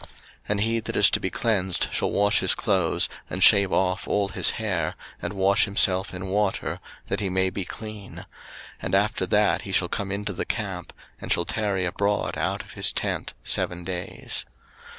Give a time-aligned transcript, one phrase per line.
[0.01, 0.09] 03:014:008
[0.49, 4.29] And he that is to be cleansed shall wash his clothes, and shave off all
[4.29, 8.25] his hair, and wash himself in water, that he may be clean:
[8.81, 10.91] and after that he shall come into the camp,
[11.21, 14.47] and shall tarry abroad out of his tent seven days.